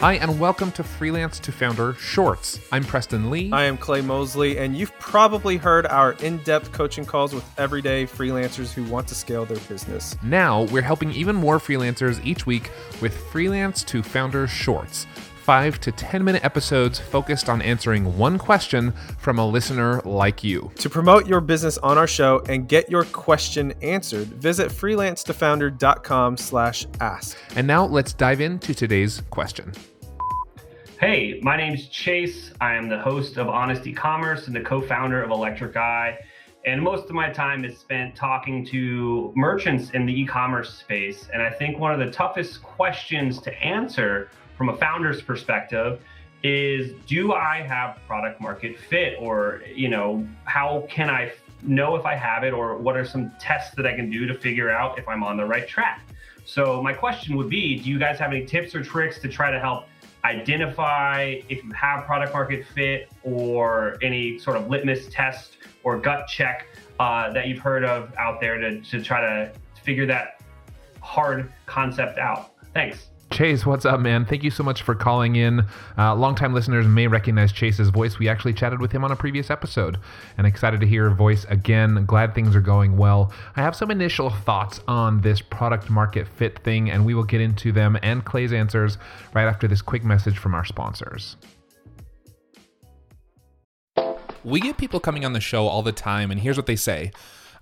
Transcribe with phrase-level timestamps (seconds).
[0.00, 2.58] Hi, and welcome to Freelance to Founder Shorts.
[2.72, 3.52] I'm Preston Lee.
[3.52, 8.06] I am Clay Mosley, and you've probably heard our in depth coaching calls with everyday
[8.06, 10.16] freelancers who want to scale their business.
[10.22, 12.70] Now, we're helping even more freelancers each week
[13.02, 15.06] with Freelance to Founder Shorts.
[15.42, 20.70] Five to 10 minute episodes focused on answering one question from a listener like you.
[20.76, 26.86] To promote your business on our show and get your question answered, visit freelancetofounder.com slash
[27.00, 27.36] ask.
[27.54, 29.74] And now let's dive into today's question.
[31.00, 32.52] Hey, my name's Chase.
[32.60, 36.18] I am the host of Honest E-commerce and the co-founder of Electric Eye.
[36.66, 41.30] And most of my time is spent talking to merchants in the e-commerce space.
[41.32, 46.02] And I think one of the toughest questions to answer from a founder's perspective
[46.42, 51.32] is do I have product market fit or you know how can I
[51.62, 54.34] know if I have it or what are some tests that I can do to
[54.34, 56.02] figure out if I'm on the right track.
[56.44, 59.50] So my question would be do you guys have any tips or tricks to try
[59.50, 59.86] to help
[60.24, 66.26] identify if you have product market fit or any sort of litmus test or gut
[66.28, 66.66] check
[66.98, 70.40] uh, that you've heard of out there to, to try to figure that
[71.00, 72.52] hard concept out.
[72.74, 73.09] Thanks.
[73.30, 74.24] Chase, what's up, man?
[74.24, 75.64] Thank you so much for calling in.
[75.96, 78.18] Uh, longtime listeners may recognize Chase's voice.
[78.18, 79.98] We actually chatted with him on a previous episode,
[80.36, 82.04] and excited to hear your voice again.
[82.06, 83.32] Glad things are going well.
[83.54, 87.40] I have some initial thoughts on this product market fit thing, and we will get
[87.40, 88.98] into them and Clay's answers
[89.32, 91.36] right after this quick message from our sponsors.
[94.42, 97.12] We get people coming on the show all the time, and here's what they say.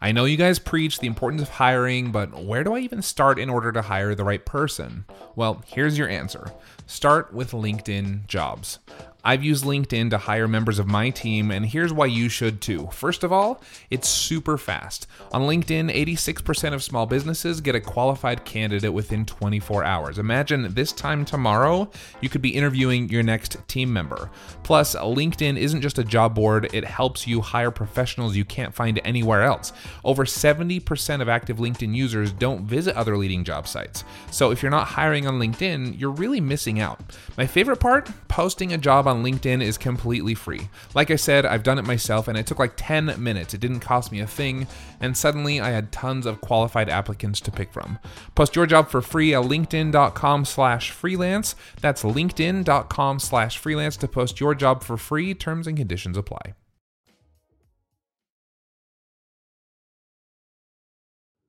[0.00, 3.38] I know you guys preach the importance of hiring, but where do I even start
[3.38, 5.04] in order to hire the right person?
[5.34, 6.52] Well, here's your answer
[6.86, 8.78] start with LinkedIn jobs.
[9.24, 12.88] I've used LinkedIn to hire members of my team, and here's why you should too.
[12.92, 15.08] First of all, it's super fast.
[15.32, 20.20] On LinkedIn, 86% of small businesses get a qualified candidate within 24 hours.
[20.20, 21.90] Imagine this time tomorrow,
[22.20, 24.30] you could be interviewing your next team member.
[24.62, 29.00] Plus, LinkedIn isn't just a job board, it helps you hire professionals you can't find
[29.04, 29.72] anywhere else.
[30.04, 34.04] Over 70% of active LinkedIn users don't visit other leading job sites.
[34.30, 37.00] So if you're not hiring on LinkedIn, you're really missing out.
[37.36, 40.68] My favorite part posting a job on LinkedIn is completely free.
[40.94, 43.54] Like I said, I've done it myself and it took like 10 minutes.
[43.54, 44.68] It didn't cost me a thing,
[45.00, 47.98] and suddenly I had tons of qualified applicants to pick from.
[48.34, 51.56] Post your job for free at linkedin.com slash freelance.
[51.80, 55.34] That's linkedin.com slash freelance to post your job for free.
[55.34, 56.54] Terms and conditions apply.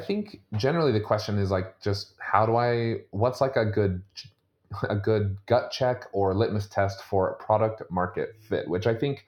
[0.00, 4.00] I think generally the question is like just how do I what's like a good
[4.88, 9.26] a good gut check or litmus test for product market fit, which I think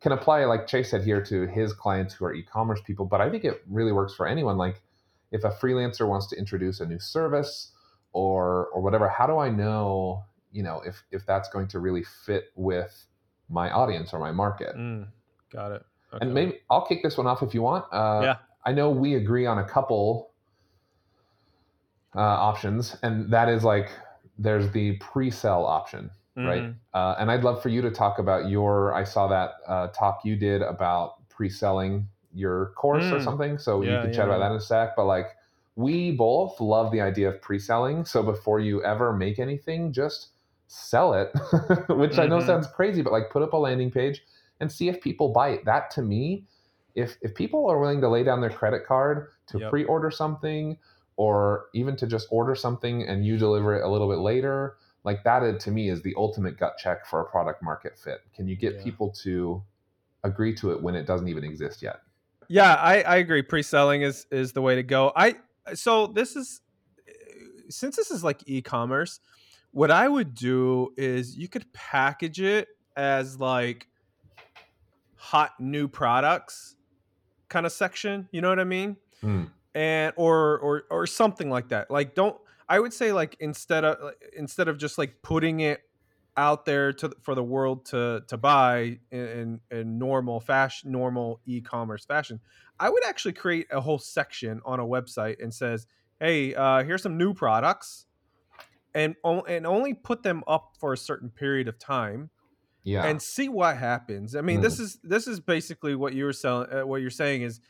[0.00, 3.04] can apply, like Chase said here, to his clients who are e-commerce people.
[3.04, 4.56] But I think it really works for anyone.
[4.56, 4.82] Like
[5.30, 7.72] if a freelancer wants to introduce a new service
[8.12, 12.04] or or whatever, how do I know, you know, if if that's going to really
[12.24, 13.06] fit with
[13.50, 14.74] my audience or my market?
[14.76, 15.08] Mm,
[15.52, 15.84] got it.
[16.14, 16.24] Okay.
[16.24, 17.84] And maybe I'll kick this one off if you want.
[17.92, 18.36] Uh, yeah.
[18.64, 20.30] I know we agree on a couple
[22.14, 23.90] uh, options, and that is like
[24.38, 26.46] there's the pre-sell option, mm-hmm.
[26.46, 26.74] right?
[26.94, 28.94] Uh, and I'd love for you to talk about your.
[28.94, 33.12] I saw that uh, talk you did about pre-selling your course mm.
[33.12, 34.96] or something, so yeah, you can yeah, chat about that in a sec.
[34.96, 35.26] But like,
[35.76, 38.04] we both love the idea of pre-selling.
[38.04, 40.28] So before you ever make anything, just
[40.68, 41.30] sell it,
[41.88, 42.20] which mm-hmm.
[42.20, 42.46] I know mm-hmm.
[42.46, 44.22] sounds crazy, but like, put up a landing page
[44.60, 45.64] and see if people buy it.
[45.64, 46.46] That to me,
[46.94, 49.70] if if people are willing to lay down their credit card to yep.
[49.70, 50.76] pre-order something
[51.18, 55.24] or even to just order something and you deliver it a little bit later like
[55.24, 58.20] that to me is the ultimate gut check for a product market fit.
[58.34, 58.84] Can you get yeah.
[58.84, 59.62] people to
[60.24, 62.00] agree to it when it doesn't even exist yet?
[62.48, 63.42] Yeah I, I agree.
[63.42, 65.12] Pre-selling is is the way to go.
[65.14, 65.36] I
[65.74, 66.60] so this is
[67.68, 69.20] since this is like e-commerce
[69.72, 73.86] what i would do is you could package it as like
[75.16, 76.76] hot new products
[77.50, 78.96] kind of section you know what i mean?
[79.22, 81.88] Mm and or or or something like that.
[81.88, 82.36] Like don't
[82.68, 85.82] I would say like instead of instead of just like putting it
[86.36, 92.04] out there to for the world to to buy in, in normal fashion normal e-commerce
[92.04, 92.38] fashion
[92.78, 95.88] i would actually create a whole section on a website and says
[96.20, 98.06] hey uh, here's some new products
[98.94, 99.16] and
[99.48, 102.30] and only put them up for a certain period of time
[102.84, 104.62] yeah and see what happens i mean mm.
[104.62, 107.60] this is this is basically what you were selling uh, what you're saying is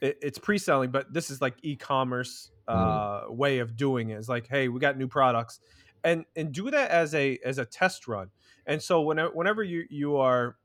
[0.00, 2.78] it, it's pre-selling, but this is like e-commerce mm-hmm.
[2.78, 3.36] uh, mm.
[3.36, 4.18] way of doing it.
[4.18, 5.60] It's like, hey, we got new products,
[6.04, 8.30] and and do that as a as a test run.
[8.66, 10.56] And so whenever whenever you you are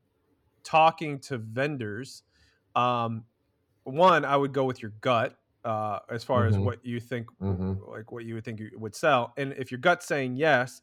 [0.63, 2.23] talking to vendors,
[2.75, 3.25] um,
[3.83, 6.55] one I would go with your gut uh, as far mm-hmm.
[6.55, 7.73] as what you think, mm-hmm.
[7.89, 9.33] like what you would think you would sell.
[9.37, 10.81] And if your gut's saying yes,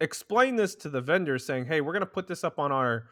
[0.00, 3.04] explain this to the vendor saying, "Hey, we're going to put this up on our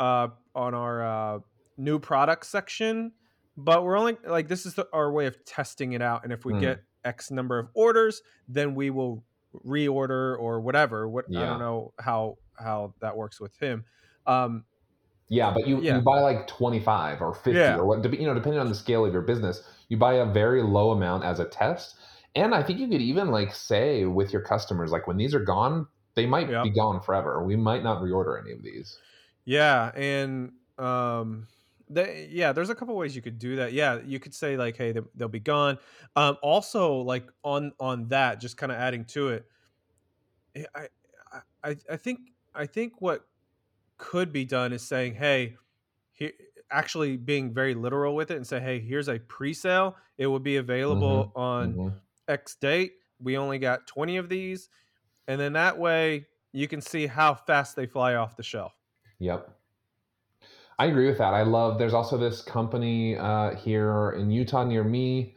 [0.00, 1.38] uh on our uh
[1.76, 3.12] new product section,
[3.56, 6.44] but we're only like this is the, our way of testing it out and if
[6.44, 6.58] we Hmm.
[6.60, 9.24] get X number of orders, then we will
[9.64, 11.08] reorder or whatever.
[11.08, 13.84] What I don't know how how that works with him.
[14.26, 14.64] Um
[15.28, 15.96] Yeah, but you, Yeah.
[15.96, 17.76] you buy like 25 or 50 Yeah.
[17.78, 20.62] or what, you know, depending on the scale of your business, you buy a very
[20.62, 21.96] low amount as a test.
[22.34, 25.44] And I think you could even like say with your customers, like when these are
[25.44, 26.62] gone, they might Yep.
[26.62, 27.42] be gone forever.
[27.44, 29.00] We might not reorder any of these.
[29.44, 31.48] Yeah, and um,
[31.88, 33.72] they, yeah, there's a couple ways you could do that.
[33.72, 35.78] Yeah, you could say like, hey, they- they'll be gone.
[36.16, 39.46] Um, also, like on on that, just kind of adding to it,
[40.54, 40.88] eh, I,
[41.62, 42.20] I I think
[42.54, 43.26] I think what
[43.96, 45.56] could be done is saying, hey,
[46.12, 46.32] here,
[46.70, 49.96] actually being very literal with it and say, hey, here's a pre-sale.
[50.18, 52.00] It will be available on Mhm.
[52.28, 52.94] X date.
[53.20, 54.68] We only got 20 of these,
[55.28, 58.72] and then that way you can see how fast they fly off the shelf.
[59.18, 59.48] Yep.
[60.78, 61.34] I agree with that.
[61.34, 61.78] I love.
[61.78, 65.34] There's also this company uh, here in Utah near me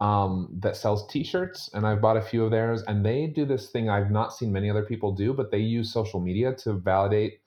[0.00, 2.82] um, that sells T-shirts, and I've bought a few of theirs.
[2.86, 5.92] And they do this thing I've not seen many other people do, but they use
[5.92, 7.40] social media to validate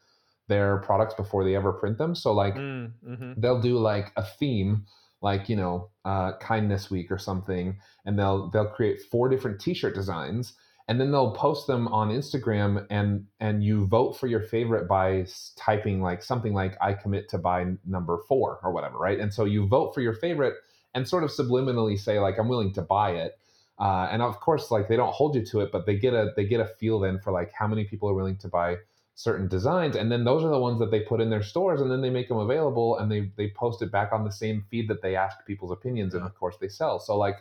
[0.47, 2.15] their products before they ever print them.
[2.15, 4.85] So like Mm, hmm they'll do like a theme,
[5.21, 9.93] like you know, uh, kindness week or something, and they'll they'll create four different T-shirt
[9.95, 10.53] designs,
[10.87, 15.25] and then they'll post them on Instagram, and and you vote for your favorite by
[15.55, 19.19] typing like something like I commit to buy number four or whatever, right?
[19.19, 20.55] And so you vote for your favorite,
[20.93, 23.37] and sort of subliminally say like I'm willing to buy it.
[23.79, 26.31] Uh, and of course, like they don't hold you to it, but they get a
[26.35, 28.77] they get a feel then for like how many people are willing to buy
[29.17, 31.89] certain designs and then those are the ones that they put in their stores and
[31.89, 34.87] then they make them available and they they post it back on the same feed
[34.87, 37.37] that they ask people's opinions and of course they sell so like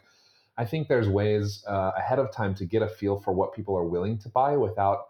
[0.58, 3.76] i think there's ways uh, ahead of time to get a feel for what people
[3.76, 5.06] are willing to buy without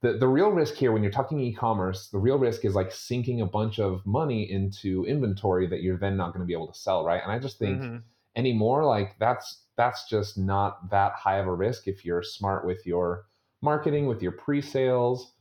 [0.00, 3.40] the, the real risk here when you're talking e-commerce the real risk is like sinking
[3.40, 6.78] a bunch of money into inventory that you're then not going to be able to
[6.78, 7.22] sell right?
[7.22, 8.02] And i just think Mhm.
[8.36, 12.86] anymore like that's that's just not that high of a risk if you're smart with
[12.86, 13.24] your
[13.62, 15.32] marketing with your pre-sales.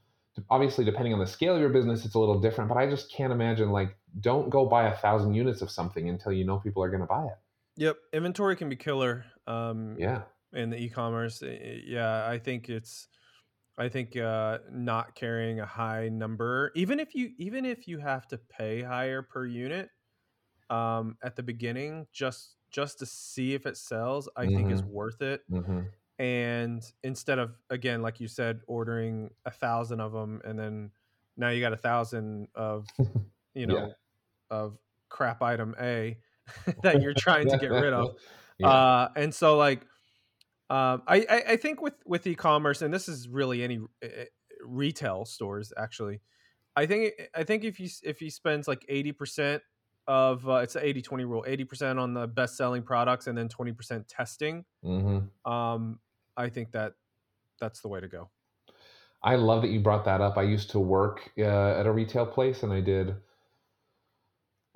[0.49, 3.11] Obviously depending on the scale of your business it's a little different but i just
[3.11, 6.83] can't imagine like don't go buy a thousand units of something until you know people
[6.83, 7.37] are going to buy it
[7.77, 9.25] Yep, inventory can be killer.
[9.45, 13.09] Um, yeah in the e-commerce, I- yeah, I think it's,
[13.77, 18.27] I think uh, not carrying a high number, even if you even if you have
[18.29, 19.89] to pay higher per unit,
[20.69, 25.21] um, at the beginning, just just to see if it sells, I think is worth
[25.21, 25.43] it.
[25.49, 25.89] hmm
[26.19, 30.91] And instead of again, like you said, ordering a thousand of them, and then
[31.37, 32.87] now you got a thousand of,
[33.53, 33.93] you know, Yeah.
[34.49, 34.79] of
[35.09, 36.19] crap item A
[36.83, 38.15] that you're trying to get rid of.
[38.59, 38.69] yeah.
[38.69, 39.81] Uh, and so like,
[40.69, 44.07] um, I, I I think with with e-commerce, and this is really any uh,
[44.65, 46.21] retail stores actually.
[46.75, 49.63] I think I think if you if he spends like eighty percent
[50.07, 53.49] of uh, it's an 80-20 rule, eighty percent on the best selling products, and then
[53.49, 54.65] twenty percent testing.
[54.83, 55.99] hmm Um,
[56.35, 56.93] I think that
[57.59, 58.29] that's the way to go.
[59.23, 60.37] I love that you brought that up.
[60.37, 63.15] I used to work uh, at a retail place, and I did,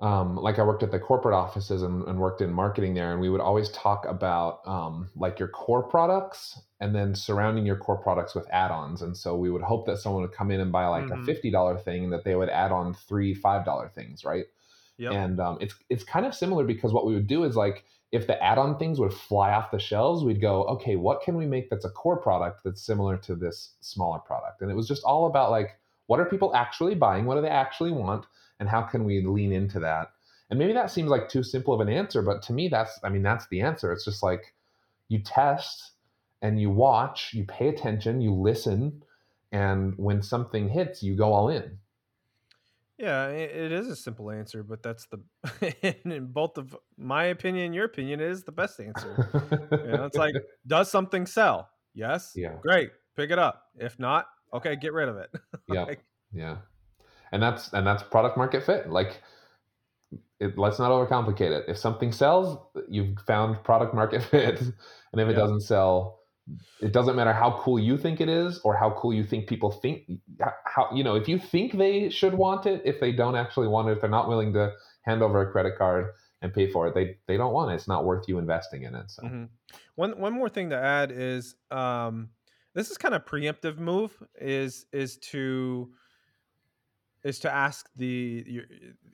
[0.02, 3.20] um, like I worked at the corporate offices and, and worked in marketing there, and
[3.20, 7.96] we would always talk about um, like your core products, and then surrounding your core
[8.02, 9.02] products with add-ons.
[9.02, 11.22] And so we would hope that someone would come in and buy like Mhm.
[11.22, 14.46] a fifty dollar thing, and that they would add on three five dollar things, right?
[14.98, 15.12] Yep.
[15.12, 18.26] And um, it's it's kind of similar because what we would do is like if
[18.26, 21.70] the add-on things would fly off the shelves, we'd go, okay, what can we make
[21.70, 24.60] that's a core product that's similar to this smaller product?
[24.62, 27.24] And it was just all about like what are people actually buying?
[27.24, 28.26] What do they actually want?
[28.60, 30.08] And how can we lean into that?
[30.50, 33.08] And maybe that seems like too simple of an answer, but to me, that's I
[33.08, 33.92] mean, that's the answer.
[33.92, 34.54] It's just like
[35.08, 35.92] you test
[36.42, 39.02] and you watch, you pay attention, you listen,
[39.50, 41.78] and when something hits, you go all in.
[42.98, 47.74] Yeah, it is a simple answer, but that's the in both of my opinion and
[47.74, 49.28] your opinion it is the best answer.
[49.72, 50.34] You know, it's like,
[50.66, 51.68] does something sell?
[51.94, 52.32] Yes.
[52.36, 52.54] Yeah.
[52.62, 52.90] Great.
[53.16, 53.64] Pick it up.
[53.76, 55.30] If not, okay, get rid of it.
[55.68, 55.84] yeah.
[55.84, 56.56] Like, yeah.
[57.32, 58.90] And that's and that's product market fit.
[58.90, 59.22] Like
[60.40, 61.64] it, let's not overcomplicate it.
[61.68, 64.60] If something sells you've found product market fit.
[64.60, 65.36] And if it Yeah.
[65.38, 66.20] doesn't sell
[66.80, 69.70] it doesn't matter how cool you think it is or how cool you think people
[69.70, 70.10] think
[70.64, 73.88] how you know if you think they should want it if they don't actually want
[73.88, 76.08] it if they're not willing to hand over a credit card
[76.42, 77.74] and pay for it they they don't want it.
[77.74, 79.22] It's not worth you investing in it so.
[79.22, 79.48] Mhm.
[79.94, 82.30] One one more thing to add is um,
[82.74, 85.92] this is kind of preemptive move is is to
[87.24, 88.64] is to ask the your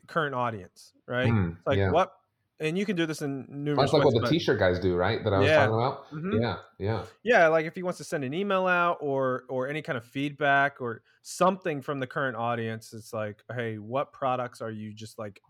[0.06, 1.28] current audience, right?
[1.28, 1.90] Mm, like yeah.
[1.90, 2.12] what
[2.60, 4.14] and you can do this in numerous That's like ways.
[4.14, 5.22] what the t-shirt guys do, right?
[5.22, 5.66] That I was Yeah.
[5.66, 6.10] talking about.
[6.10, 6.40] Mhm.
[6.40, 7.04] Yeah, yeah.
[7.22, 10.04] yeah like if he wants to send an email out or or any kind of
[10.04, 15.18] feedback or something from the current audience it's like hey what products are you just
[15.18, 15.40] like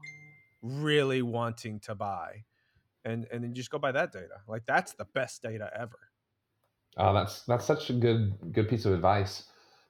[0.60, 2.42] really wanting to buy
[3.04, 6.07] and and then just go by that data like that's the best data ever
[6.98, 9.44] Oh, that's that's such a good good piece of advice.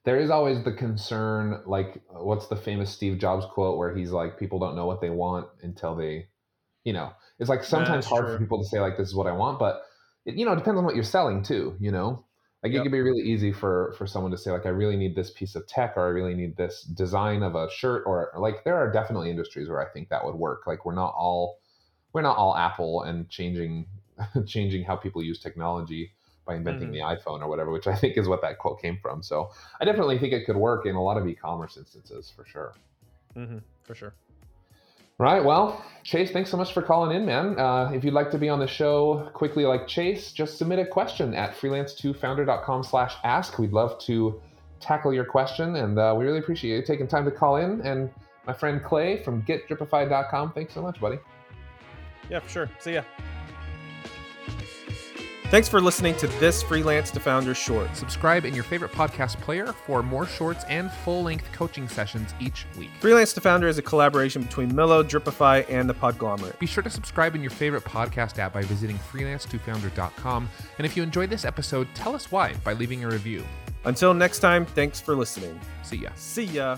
[0.05, 4.37] There is always the concern, like what's the famous Steve Jobs quote where he's like,
[4.39, 6.27] "People don't know what they want until they,
[6.83, 8.33] you know." It's like sometimes That's hard true.
[8.35, 9.83] for people to say like, "This is what I want," but
[10.25, 11.75] it, you know, it depends on what you're selling too.
[11.79, 12.25] You know,
[12.63, 15.15] like it could be really easy for for someone to say like, "I really need
[15.15, 18.63] this piece of tech," or "I really need this design of a shirt," or like
[18.65, 20.67] there are definitely industries where I think that would work.
[20.67, 21.59] Like we're not all
[22.13, 23.87] we're not all Apple and changing
[24.45, 26.13] changing how people use technology
[26.49, 26.93] by inventing Mhm.
[26.93, 29.21] the iPhone or whatever, which I think is what that quote came from.
[29.21, 32.73] So I definitely think it could work in a lot of e-commerce instances for sure.
[33.35, 34.13] mm-hmm, for sure
[35.19, 35.43] Right.
[35.43, 37.59] Well, Chase, thanks so much for calling in, man.
[37.59, 40.85] Uh, if you'd like to be on the show quickly like Chase, just submit a
[40.85, 43.59] question at freelancetofounder.com slash ask.
[43.59, 44.41] We'd love to
[44.79, 47.81] tackle your question, and uh, we really appreciate you taking time to call in.
[47.81, 48.09] And
[48.47, 51.19] my friend Clay from getdripify.com, thanks so much, buddy.
[52.29, 53.03] yeah for sure see ya
[55.49, 59.73] thanks for listening to this freelance to founder short Subscribe in your favorite podcast player
[59.73, 62.89] for more shorts and full-length coaching sessions each week.
[62.99, 66.57] freelance to founder is a collaboration between Millo, Dripify, and the Podglomerate.
[66.59, 70.49] Be sure to subscribe in your favorite podcast app by visiting freelancetofounder.com.
[70.77, 73.43] And if you enjoyed this episode, tell us why by leaving a review.
[73.85, 75.59] Until next time, thanks for listening.
[75.83, 76.09] See ya.
[76.15, 76.77] See ya.